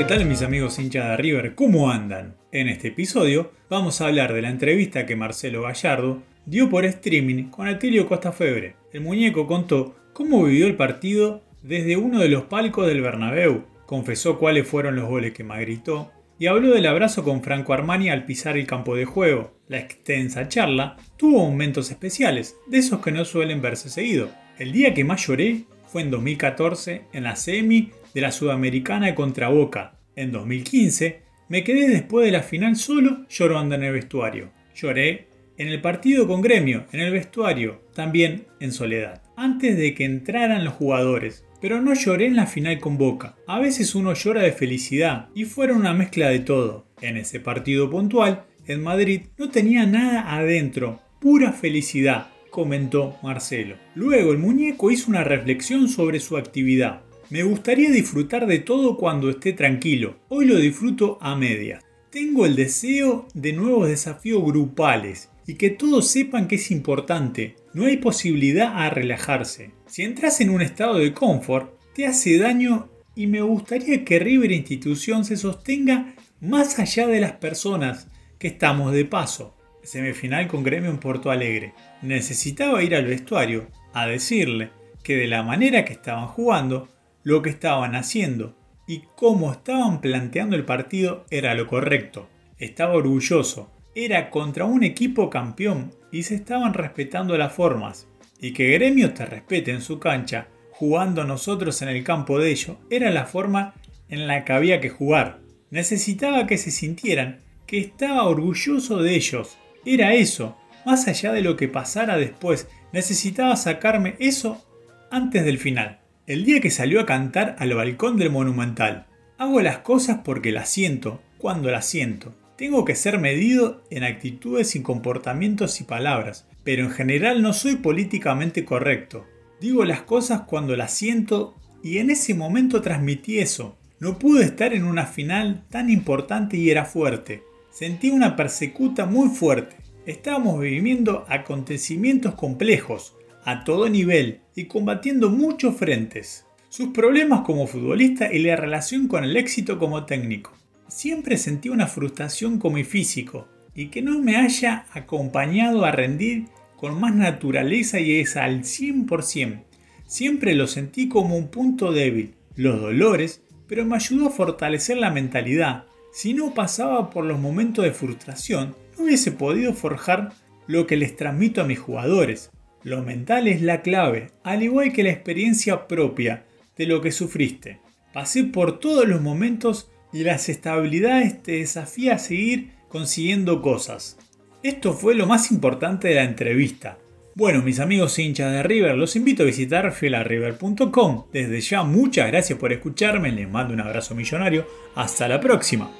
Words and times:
¿qué 0.00 0.06
tal 0.06 0.24
mis 0.24 0.40
amigos 0.40 0.78
hinchas 0.78 1.10
de 1.10 1.16
River? 1.18 1.54
¿Cómo 1.54 1.90
andan? 1.90 2.34
En 2.52 2.68
este 2.68 2.88
episodio 2.88 3.52
vamos 3.68 4.00
a 4.00 4.06
hablar 4.06 4.32
de 4.32 4.40
la 4.40 4.48
entrevista 4.48 5.04
que 5.04 5.14
Marcelo 5.14 5.60
Gallardo 5.60 6.22
dio 6.46 6.70
por 6.70 6.86
streaming 6.86 7.50
con 7.50 7.68
Atilio 7.68 8.08
Costa 8.08 8.32
Febre. 8.32 8.76
El 8.94 9.02
muñeco 9.02 9.46
contó 9.46 9.96
cómo 10.14 10.42
vivió 10.44 10.66
el 10.66 10.76
partido 10.76 11.42
desde 11.62 11.98
uno 11.98 12.20
de 12.20 12.30
los 12.30 12.44
palcos 12.44 12.86
del 12.86 13.02
Bernabéu, 13.02 13.66
confesó 13.84 14.38
cuáles 14.38 14.66
fueron 14.66 14.96
los 14.96 15.06
goles 15.06 15.34
que 15.34 15.44
más 15.44 15.60
gritó 15.60 16.10
y 16.38 16.46
habló 16.46 16.70
del 16.70 16.86
abrazo 16.86 17.22
con 17.22 17.42
Franco 17.42 17.74
Armani 17.74 18.08
al 18.08 18.24
pisar 18.24 18.56
el 18.56 18.66
campo 18.66 18.96
de 18.96 19.04
juego. 19.04 19.52
La 19.68 19.80
extensa 19.80 20.48
charla 20.48 20.96
tuvo 21.18 21.46
momentos 21.46 21.90
especiales, 21.90 22.56
de 22.68 22.78
esos 22.78 23.02
que 23.02 23.12
no 23.12 23.26
suelen 23.26 23.60
verse 23.60 23.90
seguido. 23.90 24.30
El 24.58 24.72
día 24.72 24.94
que 24.94 25.04
más 25.04 25.26
lloré 25.26 25.64
fue 25.90 26.02
en 26.02 26.10
2014 26.10 27.02
en 27.12 27.24
la 27.24 27.34
semi 27.34 27.90
de 28.14 28.20
la 28.20 28.30
Sudamericana 28.30 29.14
contra 29.14 29.48
Boca. 29.48 29.98
En 30.14 30.30
2015 30.30 31.22
me 31.48 31.64
quedé 31.64 31.88
después 31.88 32.24
de 32.26 32.32
la 32.32 32.42
final 32.42 32.76
solo 32.76 33.26
llorando 33.28 33.74
en 33.74 33.82
el 33.82 33.92
vestuario. 33.94 34.50
Lloré 34.74 35.26
en 35.58 35.68
el 35.68 35.80
partido 35.80 36.28
con 36.28 36.42
Gremio, 36.42 36.86
en 36.92 37.00
el 37.00 37.12
vestuario, 37.12 37.82
también 37.92 38.46
en 38.60 38.72
soledad, 38.72 39.22
antes 39.36 39.76
de 39.76 39.94
que 39.94 40.04
entraran 40.04 40.64
los 40.64 40.74
jugadores. 40.74 41.44
Pero 41.60 41.80
no 41.80 41.92
lloré 41.92 42.26
en 42.26 42.36
la 42.36 42.46
final 42.46 42.78
con 42.78 42.96
Boca. 42.96 43.34
A 43.46 43.58
veces 43.58 43.94
uno 43.94 44.14
llora 44.14 44.42
de 44.42 44.52
felicidad 44.52 45.28
y 45.34 45.44
fuera 45.44 45.74
una 45.74 45.92
mezcla 45.92 46.28
de 46.28 46.38
todo. 46.38 46.86
En 47.02 47.16
ese 47.16 47.40
partido 47.40 47.90
puntual, 47.90 48.44
en 48.66 48.82
Madrid, 48.82 49.22
no 49.36 49.50
tenía 49.50 49.84
nada 49.86 50.34
adentro, 50.36 51.00
pura 51.20 51.52
felicidad, 51.52 52.28
comentó 52.50 53.16
Marcelo. 53.22 53.76
Luego 53.94 54.32
el 54.32 54.38
muñeco 54.38 54.90
hizo 54.90 55.10
una 55.10 55.24
reflexión 55.24 55.88
sobre 55.88 56.20
su 56.20 56.36
actividad. 56.36 57.02
Me 57.30 57.44
gustaría 57.44 57.90
disfrutar 57.90 58.46
de 58.46 58.58
todo 58.58 58.96
cuando 58.96 59.30
esté 59.30 59.52
tranquilo. 59.52 60.16
Hoy 60.28 60.46
lo 60.46 60.56
disfruto 60.56 61.18
a 61.20 61.36
medias. 61.36 61.84
Tengo 62.10 62.44
el 62.44 62.56
deseo 62.56 63.28
de 63.34 63.52
nuevos 63.52 63.88
desafíos 63.88 64.44
grupales 64.44 65.30
y 65.46 65.54
que 65.54 65.70
todos 65.70 66.08
sepan 66.08 66.48
que 66.48 66.56
es 66.56 66.70
importante. 66.72 67.54
No 67.72 67.84
hay 67.86 67.98
posibilidad 67.98 68.72
a 68.74 68.90
relajarse. 68.90 69.70
Si 69.86 70.02
entras 70.02 70.40
en 70.40 70.50
un 70.50 70.60
estado 70.60 70.98
de 70.98 71.14
confort, 71.14 71.72
te 71.94 72.06
hace 72.06 72.36
daño 72.38 72.88
y 73.14 73.26
me 73.26 73.42
gustaría 73.42 74.04
que 74.04 74.18
River 74.18 74.50
Institución 74.50 75.24
se 75.24 75.36
sostenga 75.36 76.14
más 76.40 76.78
allá 76.78 77.06
de 77.06 77.20
las 77.20 77.32
personas 77.32 78.08
que 78.38 78.48
estamos 78.48 78.92
de 78.92 79.04
paso. 79.04 79.54
Semifinal 79.90 80.46
con 80.46 80.62
Gremio 80.62 80.88
en 80.88 80.98
Porto 80.98 81.32
Alegre. 81.32 81.74
Necesitaba 82.00 82.84
ir 82.84 82.94
al 82.94 83.06
vestuario 83.06 83.66
a 83.92 84.06
decirle 84.06 84.70
que 85.02 85.16
de 85.16 85.26
la 85.26 85.42
manera 85.42 85.84
que 85.84 85.92
estaban 85.92 86.28
jugando 86.28 86.88
lo 87.24 87.42
que 87.42 87.50
estaban 87.50 87.96
haciendo 87.96 88.56
y 88.86 89.02
cómo 89.16 89.50
estaban 89.50 90.00
planteando 90.00 90.54
el 90.54 90.64
partido 90.64 91.26
era 91.28 91.56
lo 91.56 91.66
correcto. 91.66 92.28
Estaba 92.56 92.94
orgulloso, 92.94 93.72
era 93.96 94.30
contra 94.30 94.64
un 94.64 94.84
equipo 94.84 95.28
campeón 95.28 95.92
y 96.12 96.22
se 96.22 96.36
estaban 96.36 96.72
respetando 96.72 97.36
las 97.36 97.52
formas. 97.52 98.06
Y 98.40 98.52
que 98.52 98.70
Gremio 98.70 99.12
te 99.12 99.26
respete 99.26 99.72
en 99.72 99.82
su 99.82 99.98
cancha, 99.98 100.46
jugando 100.70 101.24
nosotros 101.24 101.82
en 101.82 101.88
el 101.88 102.04
campo 102.04 102.38
de 102.38 102.52
ellos, 102.52 102.76
era 102.90 103.10
la 103.10 103.26
forma 103.26 103.74
en 104.08 104.28
la 104.28 104.44
que 104.44 104.52
había 104.52 104.80
que 104.80 104.88
jugar. 104.88 105.40
Necesitaba 105.70 106.46
que 106.46 106.58
se 106.58 106.70
sintieran 106.70 107.40
que 107.66 107.78
estaba 107.78 108.22
orgulloso 108.22 109.02
de 109.02 109.16
ellos. 109.16 109.58
Era 109.84 110.14
eso, 110.14 110.56
más 110.84 111.08
allá 111.08 111.32
de 111.32 111.42
lo 111.42 111.56
que 111.56 111.68
pasara 111.68 112.16
después, 112.16 112.68
necesitaba 112.92 113.56
sacarme 113.56 114.16
eso 114.18 114.64
antes 115.10 115.44
del 115.44 115.58
final 115.58 116.00
el 116.30 116.44
día 116.44 116.60
que 116.60 116.70
salió 116.70 117.00
a 117.00 117.06
cantar 117.06 117.56
al 117.58 117.74
balcón 117.74 118.16
del 118.16 118.30
Monumental. 118.30 119.08
Hago 119.36 119.60
las 119.62 119.78
cosas 119.78 120.20
porque 120.24 120.52
las 120.52 120.68
siento, 120.68 121.20
cuando 121.38 121.72
las 121.72 121.86
siento. 121.86 122.36
Tengo 122.56 122.84
que 122.84 122.94
ser 122.94 123.18
medido 123.18 123.82
en 123.90 124.04
actitudes 124.04 124.76
y 124.76 124.82
comportamientos 124.82 125.80
y 125.80 125.84
palabras, 125.84 126.46
pero 126.62 126.84
en 126.84 126.92
general 126.92 127.42
no 127.42 127.52
soy 127.52 127.74
políticamente 127.74 128.64
correcto. 128.64 129.26
Digo 129.60 129.84
las 129.84 130.02
cosas 130.02 130.42
cuando 130.42 130.76
las 130.76 130.92
siento 130.92 131.56
y 131.82 131.98
en 131.98 132.10
ese 132.10 132.34
momento 132.34 132.80
transmití 132.80 133.40
eso. 133.40 133.76
No 133.98 134.20
pude 134.20 134.44
estar 134.44 134.72
en 134.72 134.84
una 134.84 135.06
final 135.06 135.64
tan 135.68 135.90
importante 135.90 136.58
y 136.58 136.70
era 136.70 136.84
fuerte. 136.84 137.42
Sentí 137.70 138.10
una 138.10 138.36
persecuta 138.36 139.06
muy 139.06 139.28
fuerte. 139.28 139.76
Estábamos 140.04 140.60
viviendo 140.60 141.24
acontecimientos 141.28 142.34
complejos, 142.34 143.14
a 143.44 143.64
todo 143.64 143.88
nivel 143.88 144.40
y 144.54 144.64
combatiendo 144.64 145.30
muchos 145.30 145.76
frentes. 145.76 146.46
Sus 146.68 146.88
problemas 146.88 147.42
como 147.42 147.66
futbolista 147.66 148.32
y 148.32 148.40
la 148.40 148.56
relación 148.56 149.08
con 149.08 149.24
el 149.24 149.36
éxito 149.36 149.78
como 149.78 150.04
técnico. 150.04 150.52
Siempre 150.88 151.36
sentí 151.36 151.68
una 151.68 151.86
frustración 151.86 152.58
como 152.58 152.76
mi 152.76 152.84
físico 152.84 153.48
y 153.74 153.86
que 153.86 154.02
no 154.02 154.18
me 154.18 154.36
haya 154.36 154.86
acompañado 154.92 155.84
a 155.84 155.92
rendir 155.92 156.46
con 156.76 156.98
más 156.98 157.14
naturaleza 157.14 158.00
y 158.00 158.18
es 158.18 158.36
al 158.36 158.62
100%. 158.62 159.62
Siempre 160.06 160.54
lo 160.54 160.66
sentí 160.66 161.08
como 161.08 161.36
un 161.36 161.48
punto 161.48 161.92
débil, 161.92 162.34
los 162.56 162.80
dolores, 162.80 163.42
pero 163.68 163.84
me 163.84 163.96
ayudó 163.96 164.26
a 164.26 164.32
fortalecer 164.32 164.96
la 164.96 165.10
mentalidad. 165.10 165.84
Si 166.12 166.34
no 166.34 166.54
pasaba 166.54 167.10
por 167.10 167.24
los 167.24 167.38
momentos 167.38 167.84
de 167.84 167.92
frustración, 167.92 168.74
no 168.96 169.04
hubiese 169.04 169.32
podido 169.32 169.72
forjar 169.74 170.32
lo 170.66 170.86
que 170.86 170.96
les 170.96 171.16
transmito 171.16 171.60
a 171.60 171.64
mis 171.64 171.78
jugadores. 171.78 172.50
Lo 172.82 173.02
mental 173.02 173.46
es 173.48 173.62
la 173.62 173.82
clave, 173.82 174.30
al 174.42 174.62
igual 174.62 174.92
que 174.92 175.02
la 175.02 175.10
experiencia 175.10 175.86
propia 175.86 176.44
de 176.76 176.86
lo 176.86 177.00
que 177.00 177.12
sufriste. 177.12 177.80
Pasé 178.12 178.44
por 178.44 178.80
todos 178.80 179.06
los 179.06 179.20
momentos 179.20 179.90
y 180.12 180.24
las 180.24 180.48
estabilidades 180.48 181.42
te 181.42 181.52
desafía 181.52 182.14
a 182.14 182.18
seguir 182.18 182.72
consiguiendo 182.88 183.62
cosas. 183.62 184.18
Esto 184.62 184.92
fue 184.92 185.14
lo 185.14 185.26
más 185.26 185.52
importante 185.52 186.08
de 186.08 186.16
la 186.16 186.24
entrevista. 186.24 186.98
Bueno, 187.34 187.62
mis 187.62 187.80
amigos 187.80 188.18
hinchas 188.18 188.52
de 188.52 188.62
River, 188.62 188.96
los 188.96 189.16
invito 189.16 189.42
a 189.42 189.46
visitar 189.46 189.92
fielarriver.com. 189.92 191.26
Desde 191.32 191.60
ya, 191.60 191.82
muchas 191.82 192.26
gracias 192.28 192.58
por 192.58 192.72
escucharme, 192.72 193.30
les 193.32 193.48
mando 193.48 193.72
un 193.72 193.80
abrazo 193.80 194.14
millonario. 194.14 194.66
Hasta 194.94 195.28
la 195.28 195.40
próxima. 195.40 195.90